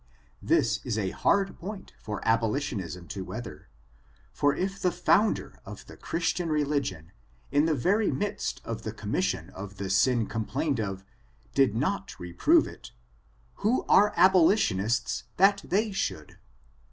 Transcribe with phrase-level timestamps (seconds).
[0.41, 3.69] This is a hard point for abolitionism to weather;
[4.33, 7.11] for if the founder of the Christian religion,
[7.51, 11.05] in the very midst of the commission of the sin complained of,
[11.53, 12.93] did not reprove it,
[13.57, 16.37] who are abolitionists, that they should?